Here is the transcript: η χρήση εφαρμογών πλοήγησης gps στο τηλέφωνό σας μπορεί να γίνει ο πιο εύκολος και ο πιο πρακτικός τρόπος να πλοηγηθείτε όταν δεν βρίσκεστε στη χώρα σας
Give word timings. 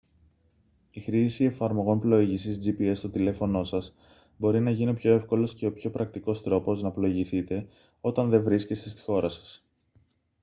η 0.91 0.99
χρήση 1.01 1.43
εφαρμογών 1.43 1.99
πλοήγησης 1.99 2.57
gps 2.65 2.91
στο 2.95 3.09
τηλέφωνό 3.09 3.63
σας 3.63 3.93
μπορεί 4.37 4.59
να 4.59 4.69
γίνει 4.69 4.89
ο 4.89 4.93
πιο 4.93 5.13
εύκολος 5.13 5.53
και 5.55 5.65
ο 5.65 5.73
πιο 5.73 5.89
πρακτικός 5.91 6.41
τρόπος 6.43 6.81
να 6.81 6.91
πλοηγηθείτε 6.91 7.67
όταν 8.01 8.29
δεν 8.29 8.43
βρίσκεστε 8.43 8.89
στη 8.89 9.01
χώρα 9.01 9.27
σας 9.27 9.63